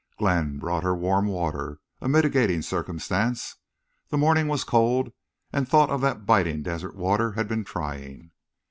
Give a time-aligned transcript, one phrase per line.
[0.17, 3.57] Glenn brought her warm water, a mitigating circumstance.
[4.09, 5.13] The morning was cold
[5.53, 8.31] and thought of that biting desert water had been trying.